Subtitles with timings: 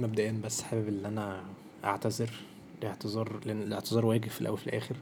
[0.00, 1.44] مبدئيا بس حابب إن أنا
[1.84, 2.30] أعتذر
[2.82, 4.96] الاعتذار لأن الاعتذار واجب في الأول وفي الآخر.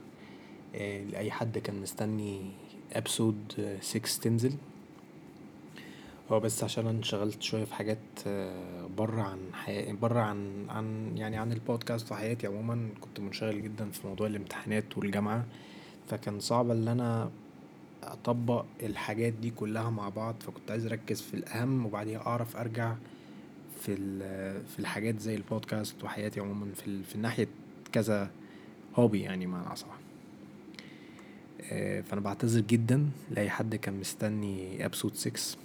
[0.75, 2.51] آه، لأي حد كان مستني
[2.93, 3.37] ابسود
[3.81, 4.53] 6 تنزل.
[6.31, 11.17] هو بس عشان أنا انشغلت شوية في حاجات آه، بره عن حياتي بره عن عن
[11.17, 12.89] يعني عن البودكاست وحياتي عموما.
[13.01, 15.45] كنت منشغل جدا في موضوع الامتحانات والجامعة.
[16.07, 17.31] فكان صعب إن أنا
[18.03, 20.35] أطبق الحاجات دي كلها مع بعض.
[20.39, 22.95] فكنت عايز أركز في الأهم وبعديها أعرف أرجع
[23.85, 23.95] في
[24.67, 27.47] في الحاجات زي البودكاست وحياتي عموما في في ناحيه
[27.91, 28.31] كذا
[28.95, 29.87] هوبي يعني معنى أصح.
[31.71, 35.57] آه، فأنا بعتذر جدا لأي حد كان مستني ابسود 6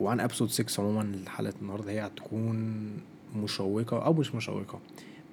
[0.00, 2.90] وعن ابسود 6 عموما حلقة النهارده هي هتكون
[3.36, 4.80] مشوقة أو مش مشوقة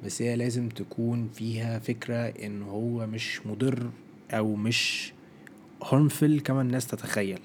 [0.06, 3.90] بس هي لازم تكون فيها فكرة إن هو مش مضر
[4.32, 5.14] أو مش
[5.84, 7.40] هارمفل كما الناس تتخيل.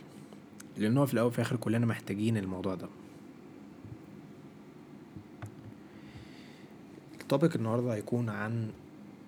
[0.78, 2.88] لأن هو في الأول وفي الآخر كلنا محتاجين الموضوع ده.
[7.26, 8.68] التوبيك النهارده هيكون عن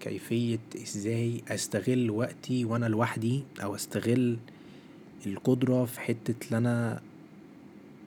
[0.01, 4.39] كيفية إزاي أستغل وقتي وأنا لوحدي أو أستغل
[5.27, 7.03] القدرة في حتة إن أنا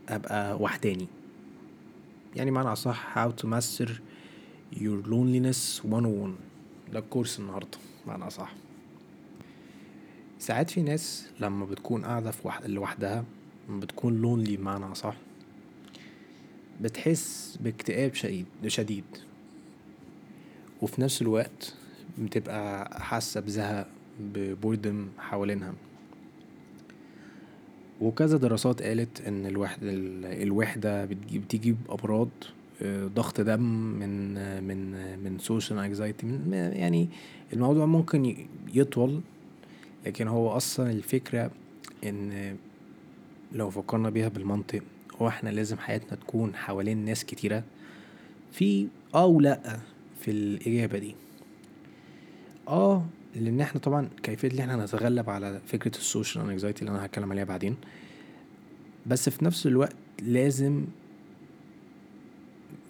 [0.09, 1.07] أبقى وحداني
[2.35, 3.89] يعني معنى أصح how to master
[4.75, 6.35] your loneliness 101
[6.93, 8.53] ده الكورس النهاردة معنى أصح.
[10.39, 13.25] ساعات في ناس لما بتكون قاعدة في وحد لوحدها
[13.69, 15.15] بتكون لونلي بمعنى أصح.
[16.81, 18.13] بتحس باكتئاب
[18.67, 19.05] شديد.
[20.81, 21.73] وفي نفس الوقت
[22.17, 23.87] بتبقى حاسة بزهق
[24.19, 25.73] ببوردم حوالينها.
[28.01, 29.91] وكذا دراسات قالت إن الوحدة
[30.43, 32.29] الوحدة بتجيب امراض
[32.81, 33.61] آه، ضغط دم
[33.99, 34.91] من من
[35.23, 37.09] من social anxiety يعني
[37.53, 38.35] الموضوع ممكن
[38.73, 39.21] يطول
[40.05, 41.51] لكن هو أصلا الفكرة
[42.03, 42.55] إن
[43.51, 44.81] لو فكرنا بيها بالمنطق
[45.21, 47.63] هو إحنا لازم حياتنا تكون حوالين ناس كتيرة.
[48.51, 49.79] في آه ولا
[50.21, 51.15] في الإجابة دي.
[52.67, 53.05] آه
[53.35, 57.31] لأن إحنا طبعا كيفية إن إحنا نتغلب على فكرة ال social anxiety اللي أنا هتكلم
[57.31, 57.75] عليها بعدين.
[59.05, 60.85] بس في نفس الوقت لازم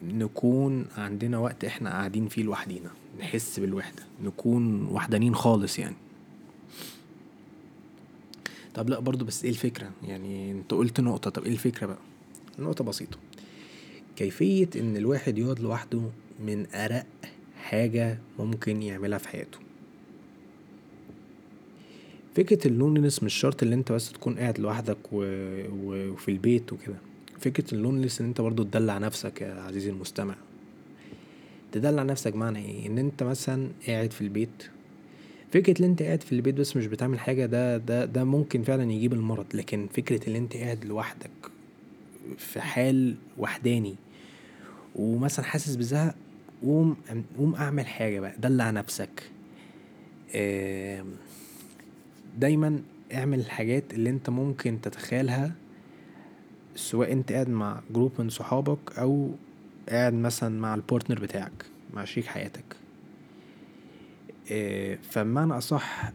[0.04, 2.90] نكون عندنا وقت إحنا قاعدين فيه لوحدينا.
[3.20, 4.04] نحس بالوحدة.
[4.24, 5.96] نكون وحدانين خالص يعني.
[8.74, 11.30] طب لا برضو بس إيه الفكرة؟ يعني أنت قلت نقطة.
[11.30, 11.98] طب إيه الفكرة بقى؟
[12.60, 13.18] نقطة بسيطة.
[14.16, 16.02] كيفية إن الواحد يقعد لوحده
[16.46, 17.06] من أرق
[17.64, 19.60] حاجة ممكن يعملها في حياته.
[22.36, 25.18] فكرة ال loneliness مش شرط ان أنت بس تكون قاعد لوحدك و...
[25.84, 26.12] و...
[26.12, 26.96] وفي البيت وكده.
[27.40, 30.36] فكرة ال loneliness إن أنت برضو تدلع نفسك يا عزيزي المستمع.
[31.72, 34.64] تدلع نفسك معنى إيه؟ إن أنت مثلا قاعد في البيت.
[35.54, 38.92] فكرة ان أنت قاعد في البيت بس مش بتعمل حاجة ده ده ده ممكن فعلا
[38.92, 39.46] يجيب المرض.
[39.54, 41.32] لكن فكرة ان أنت قاعد لوحدك
[42.38, 43.96] في حال وحداني
[44.96, 46.16] ومثلا حاسس بزهق
[46.62, 46.98] قوم
[47.38, 49.24] قوم أعمل حاجة بقى دلع نفسك.
[52.38, 52.82] دايما
[53.14, 55.52] اعمل الحاجات اللي أنت ممكن تتخيلها
[56.76, 59.32] سواء أنت قاعد مع group من صحابك أو
[59.90, 62.76] قاعد مثلا مع ال partner بتاعك مع شريك حياتك.
[64.52, 66.12] آه، فبمعنى أصح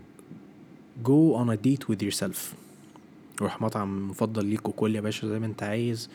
[1.05, 2.39] go on a date with yourself.
[3.41, 6.11] روح مطعم مفضل ليك وكل يا باشا زي ما أنت عايز.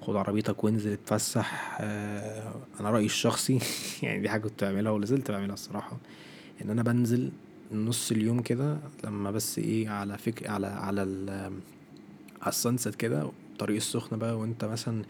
[0.00, 1.78] خد عربيتك وانزل اتفسح.
[1.80, 3.58] آه، أنا رأيي الشخصي
[4.02, 5.96] يعني دي حاجة كنت بعملها ولازلت بعملها الصراحة
[6.64, 7.30] ان أنا بنزل
[7.72, 11.30] نص اليوم كده لما بس إيه على فك على على ال
[12.42, 15.02] على السانست كده طريق السخنه بقى وانت مثلا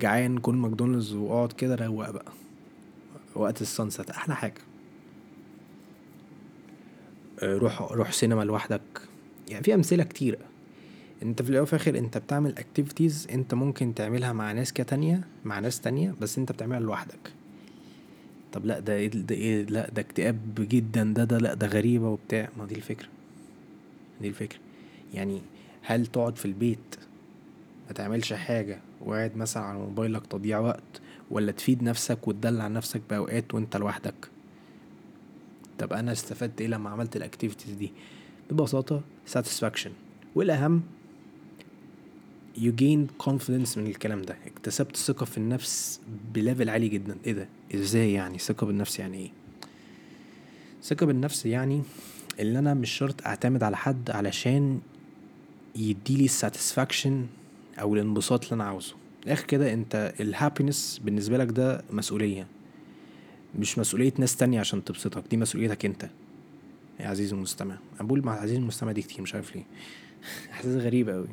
[0.00, 2.32] جعان كل ماكدونالدز واقعد كده روق بقى.
[3.34, 4.60] وقت السانست أحلى حاجة.
[7.42, 8.80] آه، روح روح سينما لوحدك.
[9.48, 10.38] يعني في امثلة كتيره
[11.22, 15.58] انت في الأول وفي الآخر انت بتعمل اكتيفيتيز انت ممكن تعملها مع ناس كتانية مع
[15.58, 17.32] ناس تانية بس انت بتعملها لوحدك.
[18.52, 22.08] طب لا ده إيه ده إيه لا ده اكتئاب جدا ده ده لا ده غريبة
[22.08, 22.48] وبتاع.
[22.58, 23.08] ما دي الفكرة.
[24.20, 24.58] دي الفكرة.
[25.14, 25.40] يعني
[25.82, 26.96] هل تقعد في البيت
[27.86, 33.54] ما تعملش حاجة وقاعد مثلا على موبايلك تضييع وقت ولا تفيد نفسك وتدلع نفسك بأوقات
[33.54, 34.28] وانت لوحدك؟
[35.78, 37.92] طب أنا استفدت إيه لما عملت ال activities دي؟
[38.50, 39.00] ببساطة
[39.34, 39.90] satisfaction.
[40.34, 40.82] والأهم
[42.56, 44.36] you gained confidence من الكلام ده.
[44.46, 46.00] اكتسبت ثقة في النفس
[46.34, 47.16] ب level عالي جدا.
[47.26, 49.30] إيه ده؟ إزاي يعني؟ ثقة بالنفس يعني إيه؟
[50.82, 51.82] ثقة بالنفس يعني
[52.40, 54.80] اللي أنا مش شرط أعتمد على حد علشان
[55.76, 57.26] يديلي ال satisfaction
[57.80, 58.94] أو الانبساط اللي أنا عاوزه.
[59.26, 62.46] اخر كده أنت ال happiness بالنسبة لك ده مسؤولية.
[63.58, 65.24] مش مسؤولية ناس تانية عشان تبسطك.
[65.30, 66.10] دي مسؤوليتك أنت.
[67.00, 67.78] يا عزيزي المستمع.
[68.00, 69.64] أنا بقول مع عزيزي المستمع دي كتير مش عارف ليه.
[70.52, 71.28] احساس غريب أوي.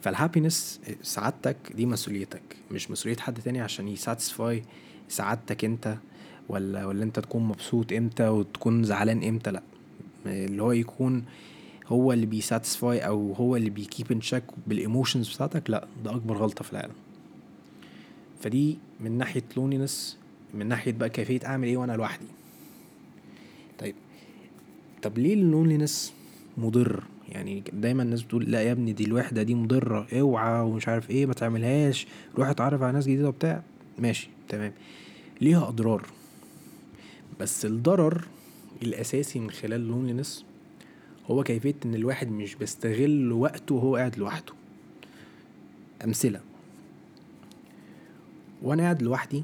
[0.00, 4.62] فال happiness سعادتك دي مسؤوليتك مش مسؤولية حد تاني عشان ي satisfy
[5.08, 5.96] سعادتك انت
[6.48, 9.62] ولا ولا انت تكون مبسوط إمتى وتكون زعلان إمتى لا.
[10.26, 11.24] اللي هو يكون
[11.86, 15.86] هو اللي بي satisfy أو هو اللي بي keep in check بال emotions بتاعتك لا
[16.04, 16.94] ده أكبر غلطة في العالم.
[18.40, 20.18] فدي من ناحية loneliness
[20.54, 22.26] من ناحية بقى كيفية أعمل إيه وأنا لوحدي.
[23.78, 23.94] طيب
[25.02, 26.12] طب ليه ال loneliness
[26.58, 31.10] مضر؟ يعني دايما الناس بتقول لا يا ابني دي الوحدة دي مضرة اوعى ومش عارف
[31.10, 32.06] إيه ما تعملهاش
[32.38, 33.62] روح اتعرف على ناس جديدة وبتاع.
[33.98, 34.72] ماشي تمام.
[35.40, 36.06] ليها أضرار
[37.40, 38.24] بس الضرر
[38.82, 40.44] الأساسي من خلال ال loneliness
[41.26, 44.52] هو كيفية إن الواحد مش بيستغل وقته وهو قاعد لوحده.
[46.04, 46.40] أمثلة.
[48.62, 49.42] وأنا قاعد لوحدي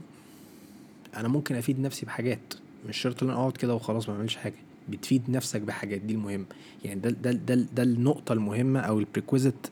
[1.17, 2.55] أنا ممكن أفيد نفسي بحاجات
[2.89, 4.68] مش شرط إن أنا أقعد كده وخلاص ما أعملش حاجة.
[4.91, 6.47] بتفيد نفسك بحاجات دي المهم.
[6.85, 9.67] يعني ده ده ده, ده النقطة المهمة أو ال prerequisite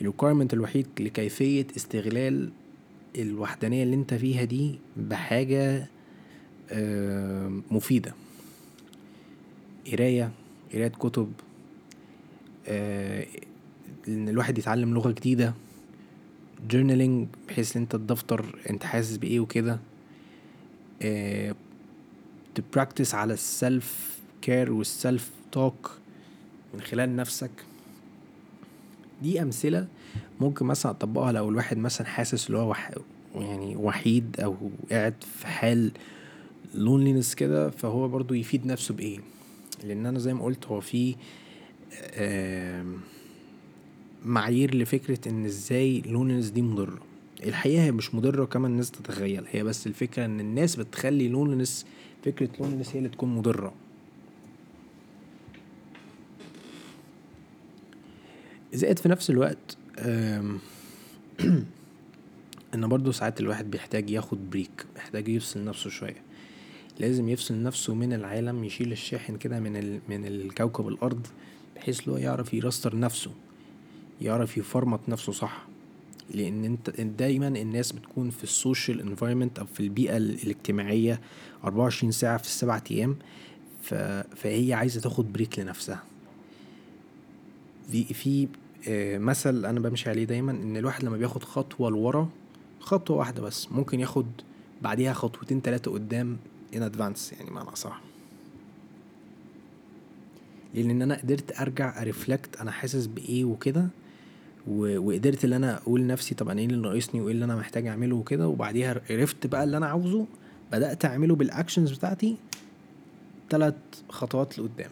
[0.00, 2.50] ال requirement الوحيد لكيفية استغلال
[3.18, 5.88] الوحدانية اللي أنت فيها دي بحاجة
[7.70, 8.14] مفيدة.
[9.92, 10.30] قراية
[10.74, 11.32] قراية كتب
[14.08, 15.54] إن الواحد يتعلم لغة جديدة
[16.70, 19.78] journaling بحيث إن أنت تدفتر أنت حاسس بإيه وكده
[22.54, 24.13] ت practice على ال self
[24.44, 25.90] care وال self talk
[26.74, 27.50] من خلال نفسك.
[29.22, 29.86] دي أمثلة
[30.40, 32.90] ممكن مثلا أطبقها لو الواحد مثلا حاسس اللي هو وح...
[33.34, 34.56] يعني وحيد أو
[34.90, 35.92] قاعد في حال
[36.74, 39.18] loneliness كده فهو برضو يفيد نفسه بإيه؟
[39.84, 41.16] لأن أنا زي ما قلت هو في
[44.24, 46.98] معايير لفكرة إن إزاي loneliness دي مضرة.
[47.42, 51.86] الحقيقة هي مش مضرة كما الناس تتخيل هي بس الفكرة إن الناس بتخلي loneliness
[52.24, 53.74] فكرة loneliness هي اللي تكون مضرة.
[58.74, 59.76] زائد في نفس الوقت
[62.74, 66.22] إن برضو ساعات الواحد بيحتاج ياخد break محتاج يفصل نفسه شوية.
[66.98, 70.00] لازم يفصل نفسه من العالم يشيل الشاحن كده من ال...
[70.08, 71.26] من الكوكب الأرض
[71.76, 73.30] بحيث لو يعرف ي restart نفسه
[74.20, 75.66] يعرف يفرمط نفسه صح.
[76.34, 81.20] لأن أنت دايما الناس بتكون في ال social environment أو في البيئة الاجتماعية
[81.64, 83.16] 24 ساعة في السبع أيام
[83.82, 83.94] ف...
[84.36, 86.02] فهي عايزة تاخد break لنفسها.
[87.90, 88.48] في في
[89.18, 92.28] مثل أنا بمشي عليه دايما إن الواحد لما بياخد خطوة لورا
[92.80, 94.26] خطوة واحدة بس ممكن ياخد
[94.82, 96.36] بعديها خطوتين تلاتة قدام
[96.76, 98.00] in advance يعني معنى أصح.
[100.74, 103.86] لأن أنا قدرت أرجع أ reflect أنا حاسس بإيه وكده
[104.68, 108.16] وقدرت اللي أنا أقول لنفسي طب أنا إيه اللي ناقصني وإيه اللي أنا محتاج أعمله
[108.16, 110.26] وكده وبعديها عرفت بقى اللي أنا عاوزه
[110.72, 112.36] بدأت أعمله بال actions بتاعتي
[113.50, 113.74] ثلاث
[114.08, 114.90] خطوات لقدام.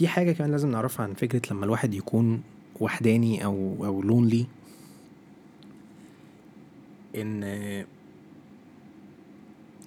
[0.00, 2.42] في حاجة كمان لازم نعرفها عن فكرة لما الواحد يكون
[2.80, 4.46] وحداني أو أو lonely
[7.16, 7.44] إن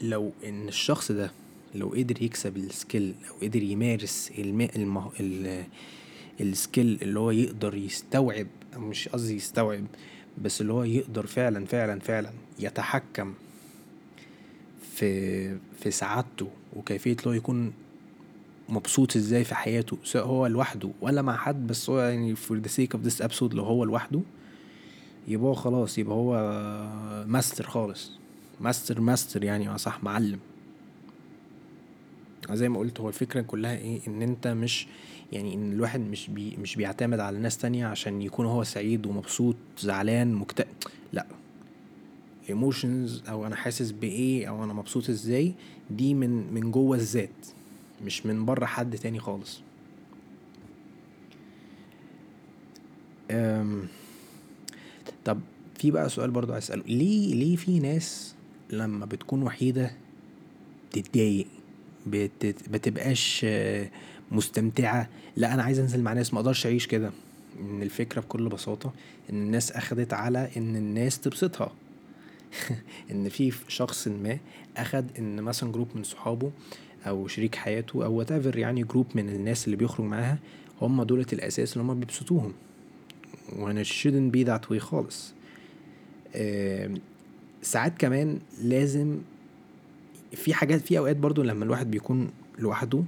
[0.01, 1.31] لو إن الشخص ده
[1.75, 4.62] لو قدر يكسب ال skill أو قدر يمارس الم...
[4.62, 5.12] المه...
[5.19, 5.63] ال...
[6.41, 9.86] ال skill اللي هو يقدر يستوعب أو مش قصدي يستوعب
[10.42, 13.33] بس اللي هو يقدر فعلا فعلا فعلا يتحكم
[14.95, 17.74] في في سعادته وكيفية اللي هو يكون
[18.69, 22.69] مبسوط إزاي في حياته سواء هو لوحده ولا مع حد بس هو يعني for the
[22.69, 24.20] sake of this episode لو هو لوحده
[25.27, 26.34] يبقى هو خلاص يبقى هو
[27.27, 28.12] ماستر خالص.
[28.62, 30.39] master master يعني صح معلم.
[32.51, 34.88] زي ما قلت هو الفكرة كلها إيه؟ إن أنت مش
[35.32, 39.55] يعني إن الواحد مش بي مش بيعتمد على ناس تانية عشان يكون هو سعيد ومبسوط
[39.79, 40.67] زعلان مكتئب
[41.13, 41.25] لا.
[42.50, 45.53] ايموشنز أو أنا حاسس بإيه أو أنا مبسوط إزاي
[45.91, 47.29] دي من من جوه الذات.
[48.05, 49.62] مش من بره حد تاني خالص.
[55.25, 55.39] طب
[55.79, 56.83] في بقى سؤال برضو عايز أسأله.
[56.83, 58.36] ليه ليه في ناس
[58.69, 59.91] لما بتكون وحيدة
[60.91, 61.48] بتتضايق
[62.07, 62.55] بت...
[62.69, 63.45] بتبقاش
[64.31, 67.12] مستمتعة؟ لا أنا عايز أنزل مع ناس ما أقدرش أعيش كده.
[67.60, 68.93] إن الفكرة بكل بساطة
[69.29, 71.72] إن الناس أخدت على إن الناس تبسطها.
[73.12, 74.38] ان في شخص ما
[74.77, 76.51] أخد إن مثلا جروب من صحابه
[77.07, 80.38] أو شريك حياته أو whatever يعني جروب من الناس اللي بيخرج معاها
[80.81, 82.53] هم دولة الأساس اللي هم بيبسطوهم.
[83.55, 85.33] وإنه shouldn't be that way خالص.
[87.62, 89.19] ساعات كمان لازم
[90.31, 93.03] في حاجات في أوقات برضو لما الواحد بيكون لوحده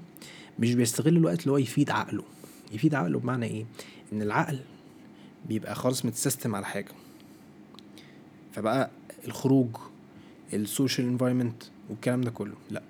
[0.60, 2.24] مش بيستغل الوقت اللي هو يفيد عقله.
[2.72, 3.66] يفيد عقله بمعنى إيه؟
[4.14, 4.60] إن العقل
[5.50, 6.92] بيبقى خالص متسيستم على حاجة.
[8.54, 8.90] فبقى
[9.27, 9.67] الخروج
[10.54, 12.53] ال social environment والكلام ده كله.
[12.72, 12.82] لا.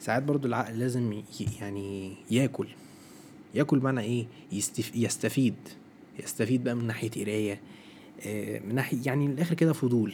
[0.00, 1.22] ساعات برضو العقل لازم
[1.60, 2.66] يعني ياكل.
[3.54, 4.26] ياكل معنى إيه؟
[4.94, 5.54] يستفيد.
[6.24, 7.60] يستفيد بقى من ناحية قراية
[8.26, 10.12] آه، من ناحية يعني من الآخر كده فضول.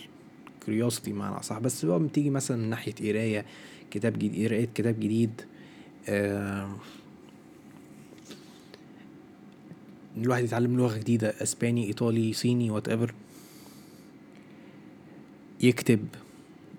[0.66, 3.44] curiosity معنى صح بس بقى بتيجي مثلا من ناحية قراية
[3.90, 5.40] كتاب جديد قراية كتاب جديد
[6.08, 6.76] آه
[10.16, 13.14] الواحد يتعلم لغة جديدة إسباني إيطالي صيني whatever
[15.61, 16.07] يكتب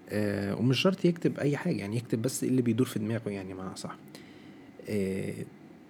[0.10, 3.76] آه ومش شرط يكتب أي حاجة يعني يكتب بس اللي بيدور في دماغه يعني معنى
[3.76, 3.96] صح.
[4.90, 5.34] آه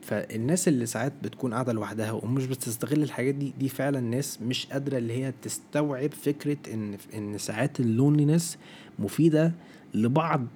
[0.02, 4.98] فالناس اللي ساعات بتكون قاعدة لوحدها ومش بتستغل الحاجات دي دي فعلا ناس مش قادرة
[4.98, 8.58] اللي هي تستوعب فكرة إن إن ساعات ال loneliness
[9.00, 9.52] مفيدة
[9.94, 10.48] لبعض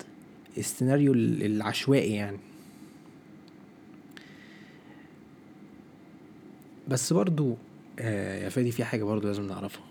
[0.57, 2.37] السيناريو العشوائي يعني.
[6.87, 7.55] بس برضو
[7.99, 9.83] آه يا فادي في حاجة برضو لازم نعرفها.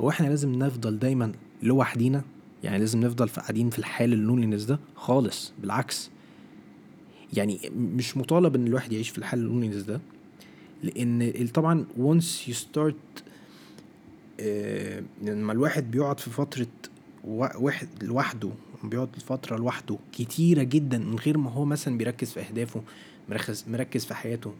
[0.00, 1.32] هو إحنا لازم نفضل دايما
[1.62, 2.22] لوحدينا؟
[2.64, 6.10] يعني لازم نفضل قاعدين في الحال ال loneliness ده؟ خالص بالعكس.
[7.32, 10.00] يعني مش مطالب إن الواحد يعيش في الحال ال loneliness ده
[10.82, 13.22] لأن طبعا once you start
[14.40, 16.66] آه لما الواحد بيقعد في فترة
[17.24, 18.50] واحد لوحده
[18.84, 22.82] بيقعد فترة لوحده كتيرة جدا من غير ما هو مثلا بيركز في أهدافه
[23.28, 24.52] مركز مركز في حياته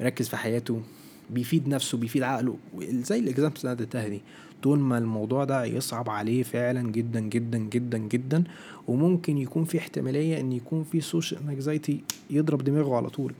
[0.00, 0.82] مركز في حياته.
[1.30, 2.56] بيفيد نفسه بيفيد عقله.
[2.80, 4.20] زي ال examples اللي أنا دي
[4.62, 8.44] طول ما الموضوع ده يصعب عليه فعلا جدا جدا جدا جدا
[8.88, 13.32] وممكن يكون في احتمالية إن يكون في social anxiety يضرب دماغه على طول.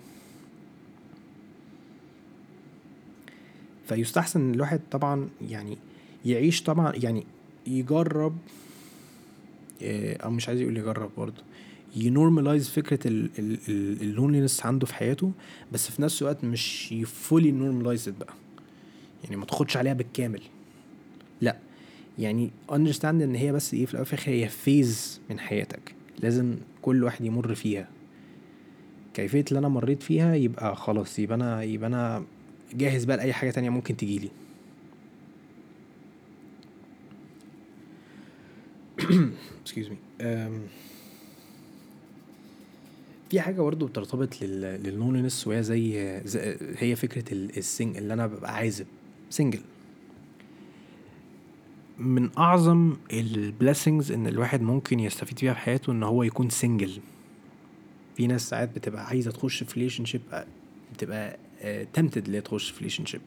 [3.87, 5.79] فيستحسن الواحد طبعا يعني
[6.25, 7.27] يعيش طبعا يعني
[7.67, 8.37] يجرب
[9.83, 11.43] آه، أو مش عايز يقول يجرب برضه.
[11.97, 12.99] ي normalize فكرة
[14.03, 15.33] ال loneliness عنده في حياته
[15.73, 18.35] بس في نفس الوقت مش ي fully normalize بقى.
[19.25, 20.43] يعني ما تاخدش عليها بالكامل.
[21.41, 21.57] لا.
[22.19, 25.95] يعني understand إن هي بس إيه في الأول هي phase من حياتك.
[26.23, 27.89] لازم كل واحد يمر فيها.
[29.15, 32.25] كيفية اللي أنا مريت فيها يبقى خلاص يبقى أنا يبقى أنا
[32.75, 34.31] جاهز بقى لأي حاجة تانية ممكن تجيلي.
[39.65, 39.97] Excuse me.
[40.21, 40.69] Um,
[43.31, 48.27] في حاجة برضه بترتبط لل loneliness وهي زي, زي هي فكرة ال single اللي أنا
[48.27, 48.87] ببقى عازب
[49.31, 49.61] single
[51.99, 56.91] من أعظم ال blessings إن الواحد ممكن يستفيد فيها في حياته إن هو يكون single
[58.17, 60.21] في ناس ساعات بتبقى عايزة تخش في relationship
[60.95, 61.37] بتبقى
[61.93, 63.21] تمتد اللي تخش في relationship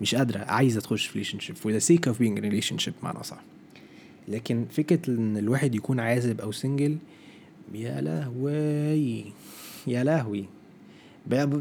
[0.00, 3.40] مش قادرة عايزة تخش في relationship the sake of being in relationship معنى صح
[4.28, 6.96] لكن فكرة إن الواحد يكون عازب أو single
[7.74, 9.24] يا لهوي
[9.86, 10.44] يا لهوي.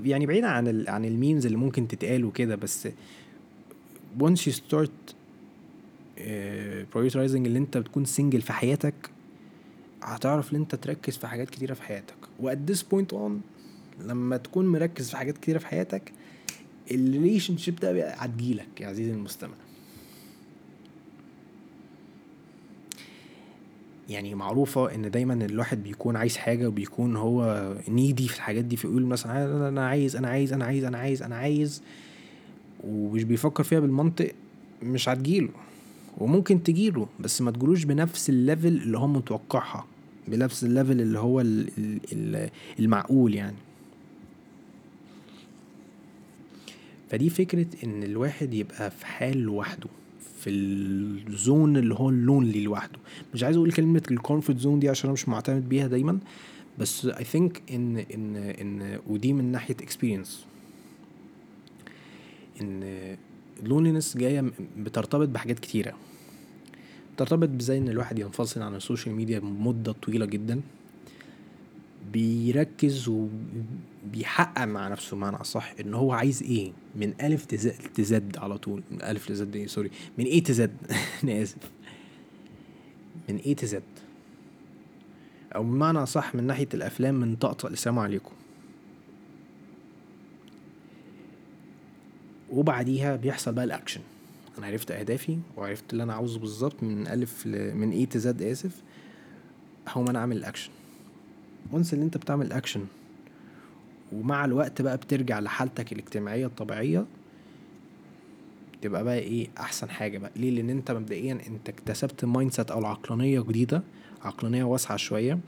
[0.05, 2.87] يعني بعيد عن ال عن ال memes اللي ممكن تتقال وكده بس
[4.19, 4.89] once you start
[6.17, 6.21] uh,
[6.93, 8.93] prioritizing اللي انت بتكون single في حياتك
[10.01, 12.15] هتعرف ان انت تركز في حاجات كتيرة في حياتك.
[12.39, 13.31] و at this point on
[14.05, 16.11] لما تكون مركز في حاجات كتيرة في حياتك
[16.91, 19.53] ال relationship ده هتجيلك يا عزيزي المستمع.
[24.09, 29.05] يعني معروفة إن دايما الواحد بيكون عايز حاجة وبيكون هو needy في الحاجات دي فيقول
[29.05, 31.81] مثلا أنا عايز أنا عايز أنا عايز أنا عايز أنا عايز
[32.83, 34.31] ومش بيفكر فيها بالمنطق
[34.83, 35.49] مش هتجيله.
[36.17, 39.85] وممكن تجيله بس ما تجيلوش بنفس ال level اللي هو متوقعها
[40.27, 41.43] بنفس ال level اللي هو
[42.79, 43.55] المعقول يعني.
[47.09, 49.87] فدي فكرة إن الواحد يبقى في حال لوحده.
[50.37, 52.99] في ال zone اللي هو ال lonely لوحده.
[53.33, 56.19] مش عايز أقول كلمة ال comfort zone دي عشان أنا مش معتمد بيها دايما
[56.79, 60.45] بس I think إن إن إن ودي من ناحية experience
[62.61, 62.83] إن
[63.63, 65.93] ال loneliness جاية بترتبط بحاجات كتيرة.
[67.15, 70.61] بترتبط بزي إن الواحد ينفصل عن السوشيال ميديا مده طويلة جدا.
[72.11, 77.45] بيركز وبيحقق مع نفسه معنى أصح إن هو عايز إيه؟ من ألف
[77.95, 78.83] to Z على طول.
[78.91, 79.91] من ألف ل Z إيه؟ sorry.
[80.17, 80.71] من A to Z؟
[81.23, 81.57] أنا آسف.
[83.29, 83.83] من A to Z؟
[85.55, 88.31] أو بمعنى صح من ناحية الأفلام من طقطق لسلام عليكم.
[92.51, 94.01] وبعديها بيحصل بقى الأكشن.
[94.57, 97.75] أنا عرفت أهدافي وعرفت اللي أنا عاوزه بالظبط من ألف ل...
[97.75, 98.81] من A to Z آسف.
[99.87, 100.71] هقوم أنا أعمل ال action.
[101.71, 102.85] once اللي أنت بتعمل اكشن
[104.13, 107.05] ومع الوقت بقى بترجع لحالتك الاجتماعية الطبيعية
[108.81, 110.31] تبقى بقى إيه أحسن حاجة بقى.
[110.35, 113.83] ليه؟ لأن أنت مبدئيا أنت اكتسبت mindset أو العقلانية جديدة
[114.23, 115.39] عقلانية واسعة شوية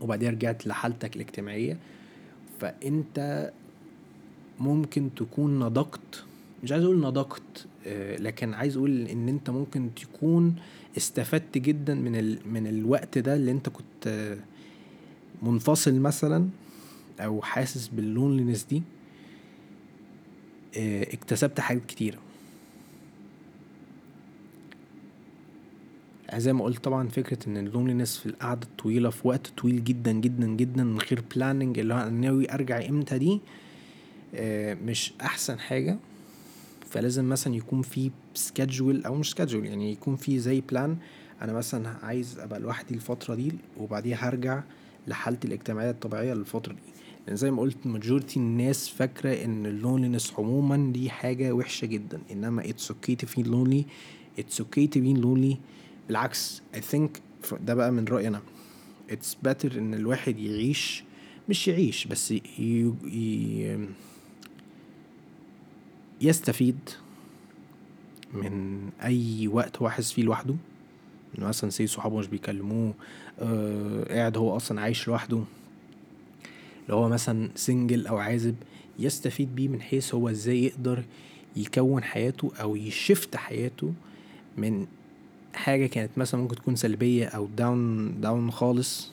[0.00, 1.76] وبعدين رجعت لحالتك الاجتماعية.
[2.60, 3.50] فأنت
[4.60, 6.24] ممكن تكون نضجت
[6.64, 10.56] مش عايز أقول نضجت آه، لكن عايز أقول إن أنت ممكن تكون
[10.96, 12.38] استفدت جدا من ال...
[12.52, 14.36] من الوقت ده اللي أنت كنت
[15.42, 16.48] منفصل مثلا
[17.20, 18.82] أو حاسس بال loneliness دي
[20.76, 22.18] آه، اكتسبت حاجات كتيرة.
[26.36, 30.12] زي ما قلت طبعا فكرة إن ال loneliness في القعدة الطويلة في وقت طويل جدا
[30.12, 33.40] جدا جدا من غير planning اللي هو أنا ناوي أرجع إمتى دي
[34.34, 35.96] آه، مش أحسن حاجة.
[36.90, 40.96] فلازم مثلا يكون في schedule أو مش schedule يعني يكون في زي plan
[41.42, 44.62] أنا مثلا عايز أبقى لوحدي الفترة دي وبعديها هرجع
[45.06, 46.78] لحالتي الاجتماعية الطبيعية للفترة دي.
[47.26, 52.20] لأن زي ما قلت majority الناس فاكرة إن ال loneliness عموما دي حاجة وحشة جدا.
[52.32, 53.84] إنما it's okay to feel lonely.
[54.40, 55.56] It's okay to be lonely.
[56.08, 57.10] بالعكس think
[57.42, 58.40] ف- ده بقى من رأيي أنا.
[59.10, 61.04] It's better إن الواحد يعيش
[61.48, 62.30] مش يعيش بس.
[62.30, 62.92] ي...
[66.20, 66.78] يستفيد
[68.34, 70.54] من أي وقت هو حاسس فيه لوحده.
[71.38, 72.94] إن مثلا say صحابه مش بيكلموه
[73.40, 75.42] آه قاعد هو أصلا عايش لوحده.
[76.88, 78.54] لو هو مثلا single أو عازب
[78.98, 81.04] يستفيد بيه من حيث هو إزاي يقدر
[81.56, 83.92] يكون حياته أو ي shift حياته
[84.56, 84.86] من
[85.54, 89.12] حاجة كانت مثلا ممكن تكون سلبية أو down down خالص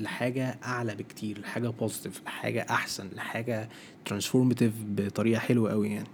[0.00, 3.68] لحاجة أعلى بكتير لحاجة positive لحاجة أحسن لحاجة
[4.04, 6.08] transformative بطريقة حلوة أوي يعني.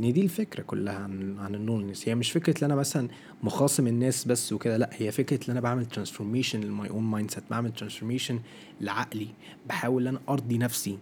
[0.00, 3.08] إن دي الفكرة كلها عن عن ال loneliness هي مش فكرة إن أنا مثلا
[3.42, 7.44] مخاصم الناس بس وكده لأ هي فكرة إن أنا بعمل transformation ل my own mindset
[7.50, 8.40] بعمل transformation
[8.80, 9.28] لعقلي.
[9.68, 10.98] بحاول إن أنا أرضي نفسي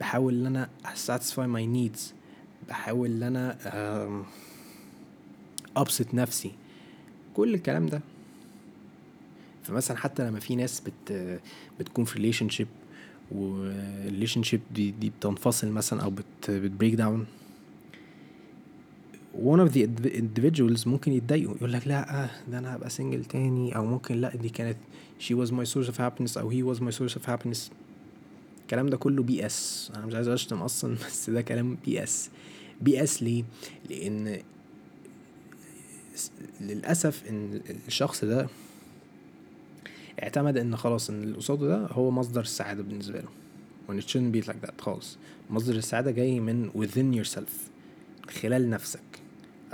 [0.00, 0.68] بحاول إن أنا
[1.06, 2.14] satisfy my needs
[2.68, 3.56] بحاول إن أنا
[5.76, 6.50] أبسط نفسي.
[7.34, 8.00] كل الكلام ده.
[9.62, 11.40] فمثلا حتى لما في ناس بت
[11.80, 12.68] بتكون في relationship
[13.32, 17.26] وال relationship دي, دي بتنفصل مثلا أو بت بت break down
[19.42, 23.24] one of the indiv- individuals ممكن يتضايقوا يقول لك لا آه، ده أنا هبقى single
[23.24, 24.76] تاني أو ممكن لا دي كانت
[25.20, 27.58] she was my source of happiness أو he was my source of happiness.
[28.62, 32.30] الكلام ده كله BS أنا مش عايز أشتم أصلا بس ده كلام BS
[32.80, 33.44] بي اس ليه؟
[33.90, 34.38] لأن
[36.60, 38.46] للأسف إن الشخص ده
[40.22, 43.28] اعتمد إن خلاص إن اللي قصاده ده هو مصدر السعادة بالنسبة له.
[43.88, 45.16] When it shouldn't be like that خالص.
[45.50, 47.50] مصدر السعادة جاي من within yourself
[48.42, 49.00] خلال نفسك.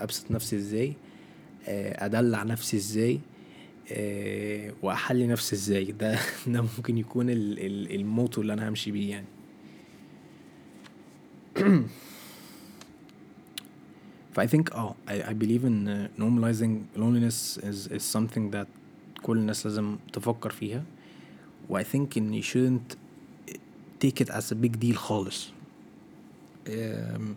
[0.03, 0.93] أبسط نفسي إزاي؟
[1.69, 3.21] آه، أدلع نفسي إزاي؟
[3.93, 9.11] آه، وأحلي نفسي إزاي؟ ده ده ممكن يكون ال- ال- الموتو اللي أنا همشي بيه
[9.11, 9.27] يعني.
[14.35, 14.95] ف I think آه
[15.33, 18.67] believe in uh, normalizing loneliness is is something that
[19.23, 20.85] كل الناس لازم تفكر فيها.
[21.71, 22.97] و I think إن you shouldn't
[24.05, 25.49] take it as a big deal خالص.
[26.69, 27.35] أم،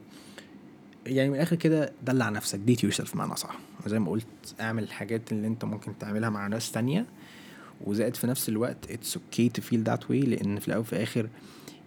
[1.06, 2.60] يعني من الآخر كده دلع نفسك.
[2.60, 3.60] ديت يور سيلف معنى صح.
[3.88, 4.26] زي ما قلت
[4.62, 7.06] اعمل الحاجات اللي انت ممكن تعملها مع ناس تانية.
[7.86, 11.30] وزائد في نفس الوقت it's okay to feel that way لأن في الأول وفي الآخر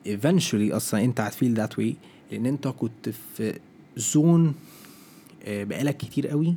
[0.07, 1.94] eventually أصلا أنت هت feel that way.
[2.33, 3.59] لأن أنت كنت في
[3.96, 4.55] zone
[5.46, 6.55] بقالك كتير قوي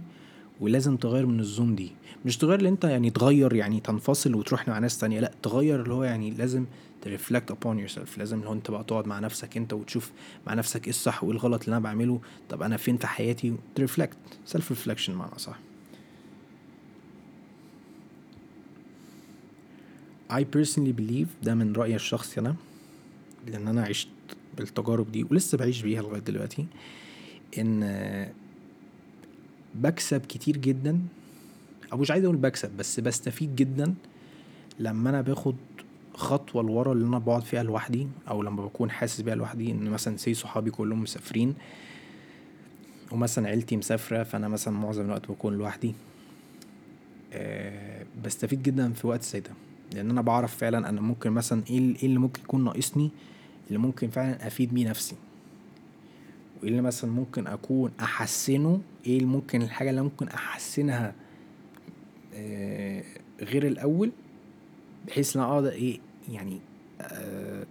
[0.61, 1.91] ولازم تغير من ال zone دي.
[2.25, 5.93] مش تغير اللي انت يعني تغير يعني تنفصل وتروح مع ناس تانية لا تغير اللي
[5.93, 6.65] هو يعني لازم
[7.01, 8.17] ت reflect upon yourself.
[8.17, 10.11] لازم هو انت بقى تقعد مع نفسك انت وتشوف
[10.47, 12.19] مع نفسك إيه الصح وايه الغلط اللي أنا بعمله.
[12.49, 15.59] طب أنا فين في حياتي؟ ت reflect self reflection معنى صح.
[20.31, 22.55] I personally believe ده من رأيي الشخصي أنا
[23.47, 24.07] لأن أنا عشت
[24.57, 26.65] بالتجارب دي ولسه بعيش بيها لغاية دلوقتي
[27.57, 27.83] إن
[29.79, 30.99] بكسب كتير جدا.
[31.93, 33.93] أو مش عايز أقول بكسب بس بستفيد جدا
[34.79, 35.55] لما أنا باخد
[36.13, 40.17] خطوة لورا اللي أنا بقعد فيها لوحدي أو لما بكون حاسس بيها لوحدي إن مثلا
[40.17, 41.55] سي صحابي كلهم مسافرين
[43.11, 45.93] ومثلا عيلتي مسافرة فأنا مثلا معظم الوقت بكون لوحدي.
[47.33, 49.51] آه، بستفيد جدا في وقت زي ده.
[49.95, 53.11] لأن أنا بعرف فعلا أنا ممكن مثلا إيه إيه اللي ممكن يكون ناقصني
[53.67, 55.15] اللي ممكن فعلا أفيد بيه نفسي.
[56.61, 61.13] وإيه اللي مثلا ممكن أكون أحسنه؟ إيه اللي ممكن الحاجة اللي ممكن أحسنها
[62.33, 63.03] آه،
[63.41, 64.11] غير الأول؟
[65.07, 66.59] بحيث إن أقدر إيه يعني
[67.01, 67.65] آه،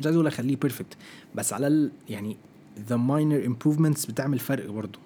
[0.00, 0.96] مش عايز أقول أخليه بيرفكت
[1.34, 2.36] بس على الأقل يعني
[2.88, 4.98] the minor improvements بتعمل فرق برضه.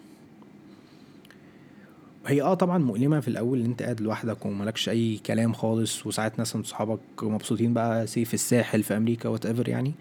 [2.27, 6.39] هي آه طبعا مؤلمة في الأول إن أنت قاعد لوحدك وملكش أي كلام خالص وساعات
[6.39, 9.93] ناس من صحابك مبسوطين بقى say في الساحل في أمريكا whatever يعني.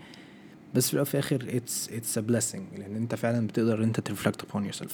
[0.76, 4.42] بس في الأول الآخر it's it's a blessing لأن أنت فعلا بتقدر أنت ت reflect
[4.42, 4.92] upon yourself.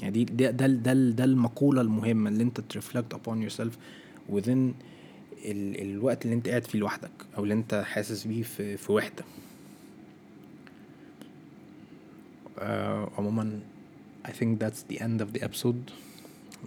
[0.00, 3.72] يعني دي ده ده ده, ده المقولة المهمة اللي أنت ت reflect upon yourself
[4.34, 4.72] within
[5.44, 9.24] ال الوقت اللي أنت قاعد فيه لوحدك أو اللي أنت حاسس بيه في في وحدة.
[12.58, 13.60] آه عموما
[14.24, 15.92] I think that's the end of the episode.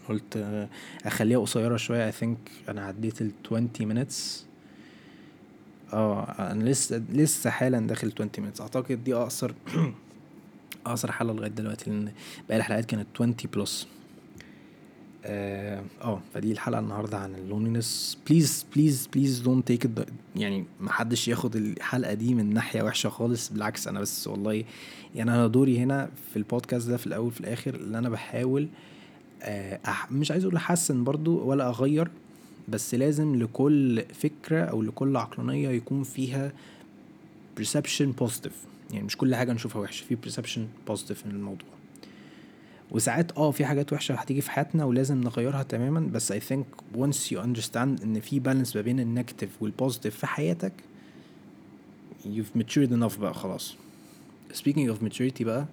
[0.10, 0.70] قلت آه،
[1.06, 2.12] أخليها قصيرة شوية.
[2.12, 3.70] I think أنا عديت ال 20
[4.06, 4.16] minutes.
[5.94, 8.62] آه أنا لسه لسه حالا داخل 20 minutes.
[8.62, 9.54] أعتقد دي أقصر
[10.86, 12.12] أقصر حلقه لغاية دلوقتي لأن
[12.50, 13.88] باقي الحلقات كانت 20 plus
[15.26, 19.90] آه آه، فدي الحلقة النهارده عن ال loneliness please please please don't take
[20.36, 23.50] يعني ما حدش ياخد الحلقة دي من ناحية وحشة خالص.
[23.50, 24.64] بالعكس أنا بس والله
[25.16, 28.68] يعني أنا دوري هنا في البودكاست ده في الأول في الآخر اللي أنا بحاول
[29.42, 32.12] آه أح مش عايز أقول أحسن برضو ولا أغير
[32.70, 36.52] بس لازم لكل فكرة أو لكل عقلانية يكون فيها
[37.60, 38.54] perception positive.
[38.92, 41.68] يعني مش كل حاجة نشوفها وحشة في perception positive من الموضوع.
[42.92, 47.32] وساعات آه في حاجات وحشة هتيجي في حياتنا ولازم نغيرها تماما بس I think once
[47.32, 50.74] you understand إن في balance ما بين ال negative وال positive في حياتك
[52.26, 53.76] you've matured enough بقى خلاص.
[54.54, 55.66] Speaking of maturity بقى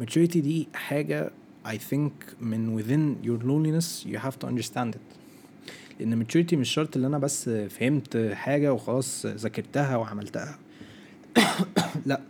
[0.00, 1.30] maturity دي حاجة
[1.66, 5.21] I think من within your loneliness you have to understand it.
[6.00, 10.58] لأن maturity مش شرط اللي أنا بس فهمت حاجة وخلاص ذاكرتها وعملتها
[12.06, 12.20] لا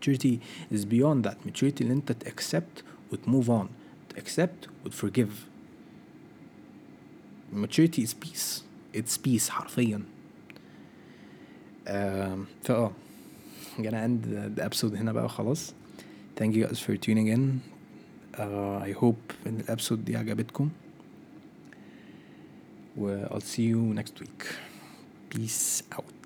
[0.00, 0.36] maturity
[0.74, 3.66] is beyond that maturity اللي انت accept وت move on
[4.14, 5.32] to accept وت forgive
[7.52, 8.62] maturity is peace
[8.94, 10.02] it's peace حرفيا
[11.86, 11.90] um,
[12.62, 12.92] فا آه
[13.78, 14.24] gonna end
[14.58, 15.72] the episode هنا بقى خلاص
[16.40, 17.40] thank you guys for tuning in
[18.34, 20.70] uh, I hope ان الابسود دي عجبتكم
[22.98, 24.42] و I'll see you next week.
[25.30, 26.17] Peace out